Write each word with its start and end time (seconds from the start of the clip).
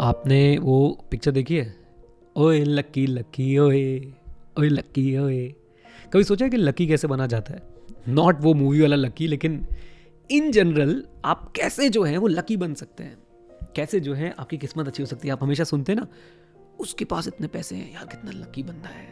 आपने 0.00 0.58
वो 0.58 1.06
पिक्चर 1.10 1.30
देखी 1.30 1.56
है? 1.56 1.76
ओए 2.36 2.64
लक्की 2.64 3.06
लक्की 3.06 3.58
ओए 3.58 4.12
ओए 4.58 4.68
लक्की 4.68 5.18
ओए। 5.18 5.54
कभी 6.12 6.24
सोचा 6.24 6.48
कि 6.48 6.56
लकी 6.56 6.86
कैसे 6.86 7.08
बना 7.08 7.26
जाता 7.26 7.52
है? 7.52 7.62
नॉट 8.08 8.36
वो 8.40 8.54
मूवी 8.54 8.80
वाला 8.80 8.96
लकी, 8.96 9.26
लेकिन 9.26 9.66
इन 10.30 10.52
जनरल 10.52 11.04
आप 11.24 11.52
कैसे 11.56 11.88
जो 11.88 12.02
है, 12.02 12.16
वो 12.16 12.26
लकी 12.26 12.56
बन 12.56 12.74
सकते 12.74 13.04
हैं? 13.04 13.18
कैसे 13.76 14.00
जो 14.00 14.14
है, 14.14 14.34
आपकी 14.38 14.58
किस्मत 14.58 14.86
अच्छी 14.86 15.02
हो 15.02 15.06
सकती 15.06 15.28
है? 15.28 15.32
आप 15.32 15.42
हमेशा 15.42 15.64
सुनते 15.64 15.92
हैं 15.92 16.00
ना, 16.00 16.06
उसके 16.80 17.04
पास 17.04 17.28
इतने 17.28 17.46
पैसे 17.46 17.76
हैं, 17.76 17.94
यार 17.94 18.06
कितना 18.06 18.30
लकी 18.30 18.62
बंदा 18.62 18.88
है। 18.88 19.06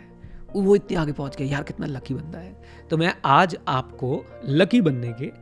वो 0.57 0.77
इतने 0.77 0.97
आगे 0.97 1.13
पहुँच 1.13 1.37
गया, 1.37 1.49
यार 1.49 1.63
कितना 1.63 1.87
लकी 1.87 2.15
बंदा 2.15 2.39
है। 2.39 2.63
तो 2.91 2.97
मैं 2.97 3.15
आज 3.25 3.57
आपको 3.69 4.25
लकी 4.45 4.81
बनने 4.81 5.13
के 5.13 5.33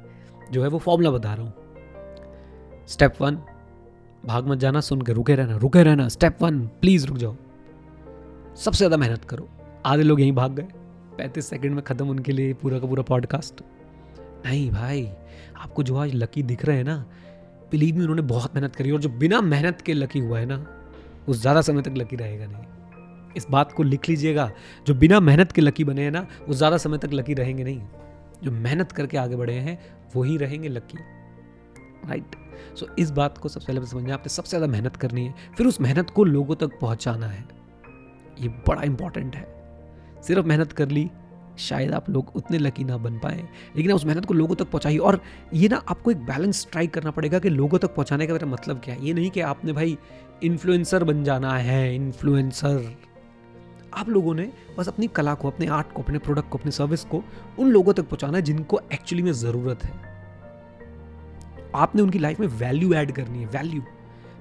जो 0.52 0.62
है, 0.62 0.68
वो 0.68 0.78
फॉर्मूला 0.78 1.10
बता 1.10 1.34
रहा 1.34 1.42
हूँ। 1.42 1.54
स्टेप 2.88 3.14
वन 3.20 3.38
भाग 4.26 4.46
मत 4.48 4.58
जाना 4.58 4.80
सुन 4.80 5.02
के 5.02 5.12
रुके 5.12 5.34
रहना 5.34 5.56
रुके 5.56 5.82
रहना। 5.82 6.08
स्टेप 6.08 6.42
वन 6.42 6.60
प्लीज़ 6.80 7.06
रुक 7.06 7.16
जाओ। 7.18 7.34
सबसे 8.56 8.78
ज़्यादा 8.78 8.96
मेहनत 8.96 9.24
करो। 9.24 9.48
आधे 9.86 10.02
लोग 10.02 10.20
यहीं 10.20 10.32
भाग 10.32 10.54
गए। 10.54 10.68
पैंतीस 11.18 11.46
सेकंड 11.46 11.74
में 11.74 11.82
ख़त्म 11.84 12.08
उनके 12.10 12.32
लिए 12.32 12.52
पूरा 12.54 12.78
का 12.78 12.86
पूरा 12.86 13.02
पॉडकास्ट 13.04 13.60
नहीं 14.46 14.70
भाई, 14.70 15.08
आपको 15.56 15.82
जो 15.82 15.96
आज 15.96 16.14
लकी 16.14 16.42
दिख 16.44 16.64
रहे 16.64 16.76
हैं 16.76 16.84
ना 16.84 16.96
बिलीव 17.70 17.94
में 17.96 18.02
उन्होंने 18.02 18.22
बहुत 18.24 18.54
मेहनत 18.54 18.76
करी 18.76 18.90
और 18.90 19.00
जो 19.00 19.08
बिना 19.10 19.40
मेहनत 19.42 19.80
के 19.80 19.92
लकी 19.92 20.18
हुआ 20.18 20.38
है 20.38 20.46
ना, 20.46 20.56
वो 21.28 21.34
ज़्यादा 21.34 21.60
समय 21.62 21.82
तक 21.82 21.94
लकी 21.96 22.16
रहेगा 22.16 22.46
नहीं। 22.46 23.32
इस 23.36 23.46
बात 23.50 23.72
को 23.72 23.82
लिख 23.82 24.08
लीजिएगा, 24.08 24.50
जो 24.86 24.94
बिना 24.94 25.20
मेहनत 25.20 25.52
के 25.52 25.60
लकी 25.60 25.84
बने 25.84 26.02
हैं 26.02 26.10
ना, 26.10 26.26
वो 26.48 26.54
ज़्यादा 26.54 26.76
समय 26.76 26.98
तक 26.98 27.12
लकी 27.12 27.34
रहेंगे 27.34 27.64
नहीं। 27.64 27.80
जो 28.44 28.50
मेहनत 28.52 28.92
करके 28.92 29.16
आगे 29.18 29.36
बढ़े 29.36 29.54
हैं 29.54 29.78
वही 30.16 30.36
रहेंगे 30.36 30.68
लकी 30.68 30.98
राइट 32.08 32.36
सो 32.76 32.86
इस 32.98 33.10
बात 33.10 33.38
को 33.38 33.48
सबसे 33.48 33.66
पहले 33.66 33.86
समझना 33.86 34.14
आपने 34.14 34.28
सबसे 34.28 34.48
ज़्यादा 34.48 34.66
मेहनत 34.66 34.96
करनी 34.96 35.26
है, 35.26 35.34
फिर 35.56 35.66
उस 35.66 35.80
मेहनत 35.80 36.10
को 36.10 36.24
लोगों 36.24 36.54
तक 36.54 36.78
पहुंचाना 36.80 37.26
है। 37.26 37.44
ये 38.40 38.48
बड़ा 38.48 38.82
इंपॉर्टेंट 38.82 39.36
है। 39.36 39.46
सिर्फ़ 40.22 40.46
मेहनत 40.46 40.72
कर 40.72 40.88
ली, 40.88 41.10
शायद 41.58 41.92
आप 41.94 42.08
लोग 42.10 42.30
उतने 42.36 42.58
लकी 42.58 42.84
ना 42.84 42.96
बन 42.96 43.18
पाए, 43.18 43.48
लेकिन 43.76 43.92
उस 43.92 44.04
मेहनत 44.06 44.24
को 44.24 44.34
लोगों 44.34 44.54
तक 44.54 44.70
पहुंचाइए। 44.70 44.98
और 44.98 45.20
ये 45.54 45.68
ना 45.68 45.82
आपको 45.88 46.10
एक 46.10 46.24
बैलेंस 46.26 46.60
स्ट्राइक 46.60 46.94
करना 46.94 47.10
पड़ेगा 47.10 47.38
कि 47.38 47.48
लोगों 47.48 47.78
तक 47.78 47.94
पहुँचाने 47.94 48.26
का 48.26 48.32
मेरा 48.32 48.46
मतलब 48.46 48.80
क्या 48.80 48.94
है। 48.94 49.06
ये 49.06 49.14
नहीं 49.14 49.30
कि 49.30 49.40
आपने 49.40 49.72
भाई 49.72 49.98
इन्फ्लुएंसर 50.42 51.04
बन 51.04 51.24
जाना 51.24 51.56
है 51.56 51.94
इन्फ्लुएंसर 51.94 52.96
आप 53.94 54.08
लोगों 54.08 54.34
ने 54.34 54.50
बस 54.78 54.88
अपनी 54.88 55.06
कला 55.06 55.34
को, 55.34 55.50
अपने 55.50 55.66
आर्ट 55.66 55.92
को, 55.92 56.02
अपने 56.02 56.18
प्रोडक्ट 56.18 56.48
को, 56.48 56.58
अपनी 56.58 56.72
सर्विस 56.72 57.04
को 57.04 57.22
उन 57.58 57.70
लोगों 57.70 57.92
तक 57.92 58.04
पहुंचाना 58.04 58.38
है 58.38 58.42
जिनको 58.42 58.80
एक्चुअली 58.92 59.22
में 59.22 59.32
ज़रूरत 59.32 59.84
है। 59.84 60.13
आपने 61.74 62.02
उनकी 62.02 62.18
लाइफ 62.18 62.40
में 62.40 62.46
वैल्यू 62.48 62.92
ऐड 62.94 63.12
करनी 63.12 63.38
है 63.38 63.46
वैल्यू 63.48 63.82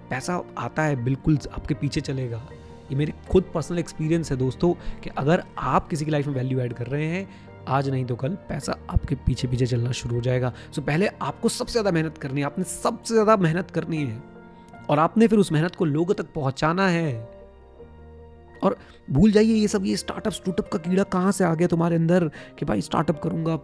पैसा 0.10 0.42
आता 0.58 0.84
है, 0.84 1.04
बिल्कुल 1.04 1.38
आपके 1.52 1.74
पीछे 1.74 2.02
चलेगा। 2.02 2.42
ये 2.92 2.96
मेरे 2.98 3.14
खुद 3.32 3.52
पर्सनल 3.54 3.80
एक्सपीरियंस 3.80 4.32
है 4.32 4.38
दोस्तों, 4.38 4.74
कि 5.04 5.10
अगर 5.10 5.44
आप 5.58 5.88
किसी 5.88 6.06
की 6.06 6.12
लाइफ 6.12 6.28
में 6.28 6.34
वैल्यू 6.34 6.60
ऐड 6.60 6.74
कर 6.74 6.88
रहे 6.88 7.06
हैं, 7.06 7.28
आज 7.68 7.90
नहीं 7.90 8.06
तो 8.06 8.16
कल, 8.16 8.36
पैसा 8.50 8.76
आपके 8.90 9.16
पीछे 9.18 9.48
पीछे 9.48 9.66
चलना 9.66 9.92
शुरू 9.92 10.16
हो 10.16 10.22
जाएगा। 10.22 10.52
सो 10.72 10.82
पहले 10.82 11.08
आपको 11.22 11.50
सबसे 11.50 11.72
ज़्यादा 11.72 11.92
मेहनत 11.92 12.18
करनी 12.18 12.42
है, 12.42 12.46
आपने 12.46 12.64
सबसे 12.64 13.14
ज़्यादा 13.14 13.38
मेहनत 13.38 13.72
करनी 13.72 14.04
है, 14.04 14.22
और 14.90 15.00
आपने 15.00 15.28
फिर 15.28 15.40
उस 15.40 15.52
मेहनत 15.52 15.76
को 15.76 15.86
लोगों 15.86 16.14
तक 16.14 16.34
पहुंचाना 16.34 16.88
है। 16.88 17.14
और 18.64 18.78
भूल 19.12 19.32
जाइए 19.32 19.54
ये 19.54 19.68
सब, 19.68 19.86
ये 19.86 19.96
स्टार्टअप 19.98 20.34
स्टूटअप 20.34 20.68
का 20.68 20.80
कीड़ा 20.80 21.04
कहाँ 21.04 21.32
से 21.32 21.44
आ 21.44 21.54
गया 21.56 21.68
तुम्हारे 21.68 21.96
अंदर, 21.96 22.30
कि 22.60 22.66
भाई 22.66 22.82
स्टार्टअप 22.82 23.22
करूँगा 23.22 23.56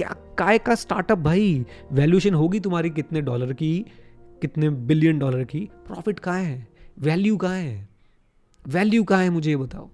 क्या, 0.00 0.16
काय 0.38 0.58
का 0.58 0.74
स्टार्टअप 0.74 1.18
भाई? 1.18 1.66
वैल्यूशन 1.92 2.34
होगी 2.34 2.60
तुम्हारी 2.60 2.90
कितने 2.90 3.20
डॉलर 3.20 3.52
की, 3.52 3.86
कितने 4.42 4.70
बिलियन 4.70 5.18
डॉलर 5.18 5.44
की? 5.44 5.60
प्रॉफिट 5.86 6.18
कहाँ 6.18 6.40
है? 6.40 6.68
वैल्यू 6.98 7.36
कहाँ 7.36 7.56
है? 7.56 7.88
वैल्यू 8.68 9.04
कहाँ 9.04 9.22
है 9.22 9.30
मुझे 9.30 9.50
ये 9.50 9.56
बताओ। 9.56 9.90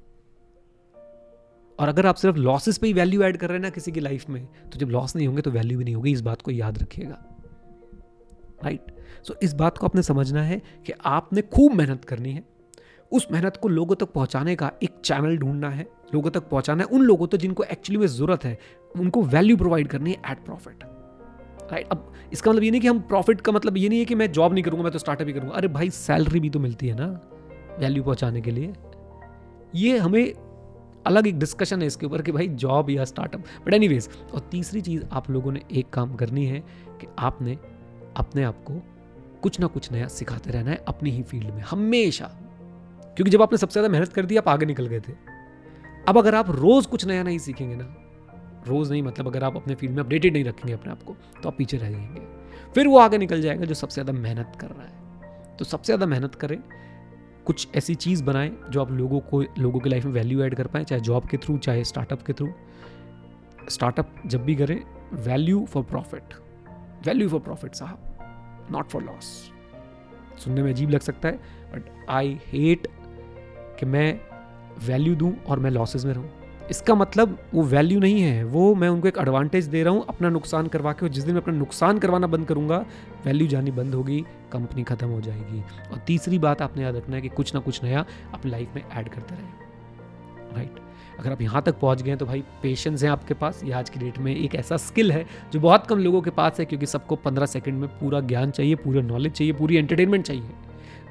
और 1.79 1.89
अगर 1.89 2.07
आप 2.07 2.15
सिर्फ़ 2.15 2.37
लॉसेस 2.37 2.79
पे 2.79 2.87
ही 2.87 2.93
वैल्यू 2.93 3.23
ऐड 3.23 3.37
कर 3.37 3.49
रहे 3.49 3.57
हैं 3.57 3.63
ना 3.63 3.71
किसी 3.71 3.93
की 3.93 4.01
लाइफ 4.01 4.29
में 4.29 4.47
तो 4.47 4.79
जब 4.79 4.89
लॉस 4.89 5.17
नहीं 5.17 5.27
होंगे 5.27 5.43
तो 5.43 5.51
वैल्यू 5.51 5.79
भी 5.79 5.85
नहीं 5.85 5.95
होगी, 5.95 6.13
इस 6.13 6.21
बात 6.21 6.43
को 6.43 6.51
याद 6.51 6.79
रखिएगा। 6.79 7.25
राइट 8.65 8.81
सो 9.23 9.35
इस 9.43 9.55
बात 9.55 9.79
को 9.79 9.87
आपने 9.87 10.03
समझना 10.03 10.43
है 10.43 10.63
कि 10.87 10.93
आपने 11.05 11.43
खूब 11.43 11.73
मेहनत 11.73 12.05
करनी 12.05 12.33
है। 12.33 12.45
उस 13.13 13.27
मेहनत 13.33 13.57
को 13.57 13.69
लोगों 13.69 13.95
तक 13.95 14.13
पहुँचाने 14.13 14.55
का 14.57 14.71
एक 14.83 15.01
चैनल 15.05 15.37
ढूंढना 15.39 15.71
है। 15.71 15.87
लोगों 16.15 16.31
तक 16.31 16.49
पहुंचाना 16.49 16.83
है 16.83 16.89
उन 16.89 17.03
लोगों 17.03 17.27
तक 17.27 17.39
जिनको 17.39 17.65
एक्चुअली 17.65 17.99
में 17.99 18.07
ज़रूरत 18.07 18.45
है। 18.45 18.59
उनको 18.95 19.23
वैल्यू 19.25 19.57
प्रोवाइड 19.57 19.89
करनी 19.89 20.11
है 20.11 20.31
एट 20.31 20.45
प्रॉफिट 20.45 20.85
राइट 21.73 21.89
अब 21.89 22.13
इसका 22.33 22.51
मतलब 22.51 22.63
ये 22.63 22.71
नहीं 22.71 22.81
कि 22.81 22.89
हम 22.89 23.01
प्रॉफिट 23.03 23.41
का 23.41 23.53
मतलब 23.53 23.77
ये 23.77 23.89
नहीं 23.89 23.99
है 23.99 24.05
कि 24.05 24.15
मैं 24.15 24.31
जॉब 24.33 24.53
नहीं 24.53 24.65
करूँगा, 24.65 24.83
मैं 24.83 24.93
तो 24.93 24.99
स्टार्टअप 24.99 25.27
ही 25.27 25.33
करूँगा। 25.33 25.55
अरे 25.55 25.69
भाई 25.69 25.91
सैलरी 25.91 26.41
भी 26.41 26.51
तो 26.51 26.59
मिलती 26.59 26.89
है 26.89 26.97
ना 26.97 27.07
वैल्यू 27.81 28.03
पहुँचाने 28.03 28.41
के 28.41 28.51
लिए। 28.51 28.73
ये 29.75 29.99
हमें 29.99 30.33
अलग 31.07 31.27
एक 31.27 31.39
डिस्कशन 31.39 31.81
है 31.81 31.87
इसके 31.87 32.07
ऊपर 32.07 32.23
कि 32.23 32.33
भाई 32.33 32.49
जॉब 32.49 32.91
या 32.91 33.05
स्टार्टअप 33.05 33.45
बट 33.67 33.75
एनी 33.75 33.99
और 33.99 34.49
तीसरी 34.51 34.81
चीज़ 34.81 35.05
आप 35.13 35.31
लोगों 35.31 35.53
ने 35.53 35.63
एक 35.73 35.91
काम 35.91 36.15
करनी 36.15 36.47
है 36.47 36.61
कि 37.01 37.07
आपने 37.19 37.59
अपने 38.17 38.43
आप 38.43 38.63
को 38.65 38.81
कुछ 39.43 39.61
ना 39.61 39.67
कुछ 39.67 39.91
नया 39.93 40.07
सिखाते 40.09 40.51
रहना 40.51 40.71
है 40.71 40.85
अपनी 40.89 41.11
ही 41.11 41.23
फ़ील्ड 41.23 41.55
में। 41.55 41.63
हमेशा 41.63 42.31
क्योंकि 43.17 43.31
जब 43.31 43.43
आपने 43.43 43.59
सबसे 43.59 43.73
ज़्यादा 43.73 43.89
मेहनत 43.93 44.13
कर 44.13 44.25
दी, 44.27 44.37
आप 44.37 44.49
आगे 44.49 44.67
निकल 44.67 44.87
गए 44.87 45.01
थे। 45.01 45.13
अब 46.09 46.19
अगर 46.19 46.35
आप 46.35 46.51
रोज़ 46.51 46.89
कुछ 46.89 47.05
नया 47.07 47.23
नहीं 47.23 47.39
सीखेंगे 47.39 47.77
ना, 47.77 47.85
रोज़ 48.69 48.91
नहीं 48.93 49.03
मतलब 49.03 49.27
अगर 49.27 49.45
आप 49.45 49.57
अपने 49.57 49.75
फ़ील्ड 49.75 49.95
में 49.95 50.03
अपडेटेड 50.03 50.33
नहीं 50.33 50.45
रखेंगे 50.45 50.73
अपने 50.73 50.93
आप 50.93 51.03
को 51.03 51.17
तो 51.43 51.49
आप 51.49 51.57
पीछे 51.59 51.77
रह 51.77 51.91
जाएँगे। 51.91 52.21
फिर 52.75 52.89
वो 52.89 52.99
आगे 52.99 53.19
निकल 53.19 53.41
जाएगा 53.43 53.65
जो 53.65 53.75
सबसे 53.75 54.03
ज़्यादा 54.03 54.19
मेहनत 54.19 54.57
कर 54.61 54.69
रहा 54.69 54.87
है। 54.87 55.57
तो 55.57 55.65
सबसे 55.65 55.87
ज़्यादा 55.87 56.07
मेहनत 56.07 56.35
करें, 56.35 56.59
कुछ 57.47 57.69
ऐसी 57.77 57.95
चीज़ 57.97 58.23
बनाएँ 58.25 58.51
जो 58.71 58.81
आप 58.81 58.91
लोगों 58.93 59.21
को, 59.23 59.41
लोगों 59.59 59.81
की 59.81 59.91
लाइफ 59.91 60.05
में 60.05 60.13
वैल्यू 60.13 60.43
ऐड 60.45 60.55
कर 60.55 60.67
पाएँ, 60.67 60.85
चाहे 60.85 61.01
जॉब 61.01 61.29
के 61.29 61.37
थ्रू 61.37 61.57
चाहे 61.59 61.85
स्टार्टअप 61.85 62.23
के 62.23 62.33
थ्रू 62.33 62.49
स्टार्टअप 63.71 64.15
जब 64.27 64.45
भी 64.45 64.55
करें 64.55 64.81
value 65.25 65.65
for 65.65 65.83
profit 65.85 66.35
value 67.07 67.29
for 67.29 67.41
profit 67.41 67.75
साहब 67.75 68.69
नॉट 68.71 68.89
फॉर 68.91 69.03
लॉस 69.03 69.25
सुनने 70.39 70.63
में 70.63 70.71
अजीब 70.73 70.91
लग 70.91 71.01
सकता 71.01 71.29
है 71.29 71.37
बट 71.73 71.91
आई 72.11 72.39
हेट 72.47 72.87
कि 73.79 73.87
मैं 73.87 74.21
वैल्यू 74.87 75.15
दूँ 75.15 75.33
और 75.49 75.59
मैं 75.59 75.71
लॉसेज 75.71 76.05
में 76.07 76.13
रहूँ। 76.15 76.31
इसका 76.71 76.95
मतलब 76.95 77.37
वो 77.55 77.63
वैल्यू 77.65 77.99
नहीं 78.01 78.21
है, 78.21 78.45
वो 78.45 78.75
मैं 78.75 78.89
उनको 78.89 79.09
एक 79.09 79.19
एडवांटेज 79.19 79.65
दे 79.65 79.83
रहा 79.83 79.93
हूँ, 79.95 80.05
अपना 80.09 80.29
नुकसान 80.29 80.67
करवा 80.67 80.93
के, 80.93 81.07
और 81.07 81.13
जिस 81.13 81.25
दिन 81.25 81.35
मैं 81.35 81.43
अपना 81.43 81.55
नुकसान 81.55 81.99
करवाना 81.99 82.27
बंद 82.27 82.47
करूँगा 82.47 82.85
वैल्यू 83.25 83.47
जानी 83.49 83.71
बंद 83.71 83.95
होगी 83.95 84.25
कंपनी 84.53 84.83
ख़त्म 84.85 85.09
हो 85.09 85.21
जाएगी। 85.21 85.63
और 85.93 85.99
तीसरी 86.07 86.39
बात 86.39 86.63
आपने 86.63 86.83
याद 86.83 86.97
रखना 86.97 87.17
है 87.17 87.23
कि 87.23 87.29
कुछ 87.29 87.55
ना 87.55 87.61
कुछ 87.61 87.83
नया 87.85 88.05
अपनी 88.35 88.51
लाइफ 88.51 88.75
में 88.77 88.83
ऐड 88.85 89.09
करते 89.09 89.35
रहें। 89.35 90.55
राइट 90.57 90.81
अगर 91.19 91.33
आप 91.33 91.41
यहाँ 91.43 91.63
तक 91.63 91.79
पहुँच 91.81 92.03
गए 92.03 92.17
तो 92.17 92.27
भाई 92.27 92.43
पेशेंस 92.63 93.03
है 93.03 93.09
आपके 93.09 93.35
पास। 93.35 93.63
ये 93.65 93.73
आज 93.73 93.91
की 93.91 94.01
डेट 94.01 94.19
में 94.19 94.35
एक 94.35 94.55
ऐसा 94.55 94.77
स्किल 94.77 95.13
है, 95.13 95.25
जो 95.53 95.61
बहुत 95.61 95.87
कम 95.87 95.99
लोगों 95.99 96.21
के 96.23 96.31
पास 96.33 96.59
है, 96.61 96.65
क्योंकि 96.65 96.87
सबको 96.87 97.17
पंद्रह 97.17 97.47
सेकेंड 97.47 97.79
में 97.81 97.89
पूरा 97.91 98.21
ज्ञान 98.23 98.51
चाहिए, 98.51 98.75
पूरा 98.75 99.03
नॉलेज 99.03 99.33
चाहिए, 99.33 99.53
पूरी 99.53 99.77
एंटरटेनमेंट 99.77 100.25
चाहिए। 100.25 100.51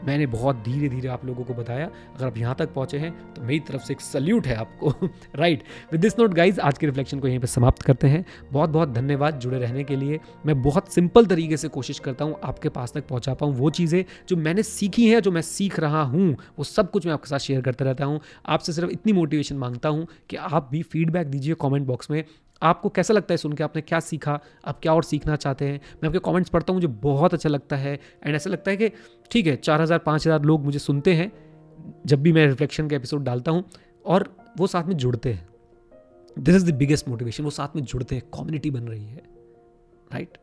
मैंने 0.07 0.25
बहुत 0.27 0.55
धीरे 0.63 0.89
धीरे 0.89 1.07
आप 1.07 1.25
लोगों 1.25 1.43
को 1.43 1.53
बताया, 1.53 1.85
अगर 2.15 2.25
आप 2.25 2.37
यहाँ 2.37 2.55
तक 2.55 2.73
पहुँचे 2.73 2.97
हैं 2.97 3.11
तो 3.33 3.41
मेरी 3.41 3.59
तरफ़ 3.61 3.83
से 3.83 3.93
एक 3.93 4.01
सल्यूट 4.01 4.47
है 4.47 4.55
आपको। 4.55 4.93
Right 5.35 5.63
with 5.91 6.01
this 6.01 6.17
note 6.19 6.33
guys 6.33 6.59
आज 6.61 6.77
के 6.77 6.85
रिफ्लेक्शन 6.85 7.19
को 7.19 7.27
यहीं 7.27 7.39
पर 7.39 7.47
समाप्त 7.47 7.81
करते 7.81 8.07
हैं। 8.07 8.23
बहुत 8.51 8.69
बहुत 8.69 8.89
धन्यवाद 8.89 9.39
जुड़े 9.39 9.59
रहने 9.59 9.83
के 9.83 9.95
लिए। 9.95 10.19
मैं 10.45 10.61
बहुत 10.61 10.93
सिंपल 10.93 11.25
तरीके 11.25 11.57
से 11.57 11.67
कोशिश 11.69 11.99
करता 11.99 12.25
हूँ 12.25 12.39
आपके 12.43 12.69
पास 12.69 12.93
तक 12.93 13.07
पहुँचा 13.07 13.33
पाऊँ। 13.33 13.53
वो 13.55 13.69
चीज़ें 13.71 14.03
जो 14.29 14.35
मैंने 14.37 14.63
सीखी 14.63 15.09
हैं, 15.09 15.21
जो 15.21 15.31
मैं 15.31 15.41
सीख 15.41 15.79
रहा 15.79 16.01
हूँ, 16.03 16.31
वो 16.57 16.63
सब 16.63 16.91
कुछ 16.91 17.05
मैं 17.05 17.13
आपके 17.13 17.29
साथ 17.29 17.39
शेयर 17.39 17.61
करता 17.61 17.85
रहता 17.85 18.05
हूँ। 18.05 18.19
आपसे 18.45 18.73
सिर्फ़ 18.73 18.91
इतनी 18.91 19.13
मोटिवेशन 19.13 19.57
माँगता 19.57 19.89
हूँ 19.89 20.07
कि 20.29 20.35
आप 20.35 20.69
भी 20.71 20.81
फीडबैक 20.83 21.27
दीजिए 21.27 21.53
कॉमेंट 21.55 21.87
बॉक्स 21.87 22.11
में। 22.11 22.23
आपको 22.65 22.89
कैसा 22.89 23.13
लगता 23.13 23.33
है 23.33 23.37
सुन 23.37 23.53
के? 23.53 23.63
आपने 23.63 23.81
क्या 23.81 23.99
सीखा? 23.99 24.39
आप 24.65 24.79
क्या 24.81 24.93
और 24.93 25.03
सीखना 25.03 25.35
चाहते 25.35 25.65
हैं? 25.65 25.79
मैं 25.95 26.07
आपके 26.07 26.19
कॉमेंट्स 26.19 26.49
पढ़ता 26.49 26.73
हूँ, 26.73 26.81
मुझे 26.81 26.87
बहुत 26.87 27.33
अच्छा 27.33 27.49
लगता 27.49 27.75
है। 27.75 27.99
एंड 28.23 28.35
ऐसा 28.35 28.49
लगता 28.49 28.71
है 28.71 28.77
कि, 28.77 28.91
ठीक 29.31 29.47
है, 29.47 29.55
चार 29.55 29.81
हज़ार, 29.81 29.99
पाँच 29.99 30.27
हज़ार 30.27 30.41
लोग 30.41 30.65
मुझे 30.65 30.79
सुनते 30.79 31.13
हैं, 31.13 31.31
जब 32.05 32.21
भी 32.21 32.33
मैं 32.33 32.47
रिफ्लेक्शन 32.47 32.89
के 32.89 32.95
एपिसोड 32.95 33.23
डालता 33.23 33.51
हूँ, 33.51 33.63
और 34.05 34.29
वो 34.57 34.67
साथ 34.67 34.83
में 34.83 34.95
जुड़ते 34.97 35.33
हैं। 35.33 35.47
This 36.39 36.55
is 36.55 36.71
the 36.71 36.75
biggest 36.75 37.07
motivation 37.07 37.43
वो 37.43 37.49
साथ 37.49 37.75
में 37.75 37.83
जुड़ते 37.83 38.15
हैं 38.15 38.23
कम्युनिटी 38.29 38.71
बन 38.71 38.87
रही 38.87 39.05
है 39.05 39.23
राइट 40.13 40.37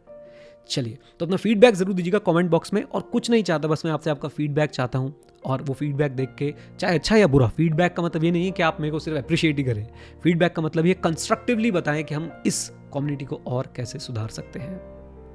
चलिए 0.71 0.99
तो 1.21 1.27
अपना 1.27 1.37
फीडबैक 1.37 1.75
ज़रूर 1.75 1.95
दीजिएगा 1.95 2.19
कमेंट 2.21 2.51
बॉक्स 2.51 2.73
में 2.73 2.83
और 2.83 3.01
कुछ 3.03 3.31
नहीं 3.31 3.43
चाहता, 3.43 3.69
बस 3.69 3.85
मैं 3.85 3.93
आपसे 3.93 4.11
आपका 4.11 4.29
फीडबैक 4.29 4.71
चाहता 4.71 4.99
हूँ 4.99 5.15
और 5.45 5.63
वो 5.63 5.75
फीडबैक 5.75 6.13
देख 6.13 6.35
के, 6.39 6.53
चाहे 6.79 6.95
अच्छा 6.95 7.17
या 7.17 7.27
बुरा 7.27 7.47
फीडबैक 7.49 7.95
का 7.97 8.03
मतलब 8.03 8.25
ये 8.25 8.31
नहीं 8.31 8.45
है 8.45 8.51
कि 8.51 8.63
आप 8.63 8.81
मेरे 8.81 8.93
को 8.93 8.99
सिर्फ़ 8.99 9.19
अप्रिशिएट 9.19 9.59
ही 9.59 9.65
करें। 9.65 9.87
फीडबैक 10.23 10.55
का 10.57 10.63
मतलब 10.63 10.87
ये 10.87 10.95
कंस्ट्रक्टिवली 11.05 11.71
बताएँ 11.71 12.03
कि 12.03 12.15
हम 12.15 12.31
इस 12.47 12.69
कम्युनिटी 12.95 13.25
को 13.25 13.41
और 13.47 13.73
कैसे 13.77 13.99
सुधार 13.99 14.29
सकते 14.31 14.61
हैं। 14.61 14.77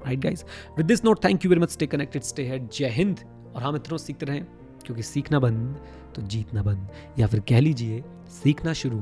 Right 0.06 0.20
guys 0.20 0.44
with 0.78 0.86
this 0.86 1.04
note 1.06 1.24
thank 1.24 1.46
you 1.46 1.50
very 1.50 1.62
much 1.62 1.72
stay 1.72 1.88
connected 1.88 2.24
stay 2.24 2.44
है 2.44 2.68
जय 2.68 2.90
हिंद 2.90 3.20
और 3.56 3.64
हम 3.64 3.76
इतना 3.76 3.98
सीखते 3.98 4.26
रहें, 4.26 4.44
क्योंकि 4.86 5.04
सीखना 5.04 5.40
बंद 5.40 5.80
तो 6.16 6.22
जीतना 6.24 6.64
बंद। 6.64 7.20
या 7.20 7.28
फिर 7.28 7.40
कह 7.50 7.60
लीजिए, 7.60 8.04
सीखना 8.34 8.74
शुरू 8.74 9.00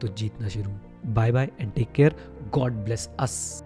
तो 0.00 0.08
जीतना 0.08 0.48
शुरू। 0.48 0.70
Bye 1.06 1.32
bye 1.32 1.50
and 1.60 1.72
take 1.72 1.92
care 1.92 2.14
God 2.54 2.72
bless 2.74 3.08
us 3.20 3.64